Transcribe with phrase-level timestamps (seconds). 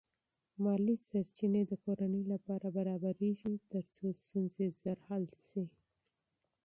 [0.63, 5.65] مالی سرچینې د کورنۍ لپاره برابرېږي ترڅو ستونزې ژر حل شي.